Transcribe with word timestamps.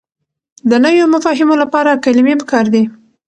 د 0.69 0.71
نويو 0.83 1.05
مفاهيمو 1.13 1.55
لپاره 1.63 2.01
کلمې 2.05 2.33
پکار 2.41 2.65
دي. 2.73 2.83